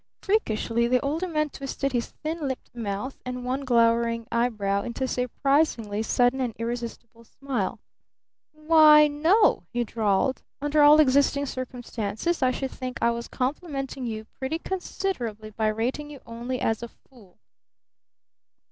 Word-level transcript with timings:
Freakishly 0.19 0.87
the 0.87 0.99
Older 1.01 1.27
Man 1.27 1.51
twisted 1.51 1.91
his 1.91 2.07
thin 2.07 2.47
lipped 2.47 2.75
mouth 2.75 3.19
and 3.23 3.45
one 3.45 3.63
glowering 3.63 4.25
eyebrow 4.31 4.81
into 4.81 5.03
a 5.03 5.07
surprisingly 5.07 6.01
sudden 6.01 6.41
and 6.41 6.55
irresistible 6.57 7.23
smile. 7.23 7.79
"Why 8.51 9.07
no," 9.07 9.61
he 9.71 9.83
drawled. 9.83 10.41
"Under 10.59 10.81
all 10.81 10.99
existing 10.99 11.45
circumstances 11.45 12.41
I 12.41 12.49
should 12.49 12.71
think 12.71 12.97
I 12.99 13.11
was 13.11 13.27
complimenting 13.27 14.07
you 14.07 14.25
pretty 14.39 14.57
considerably 14.57 15.51
by 15.51 15.67
rating 15.67 16.09
you 16.09 16.19
only 16.25 16.59
as 16.59 16.81
a 16.81 16.87
fool." 16.87 17.37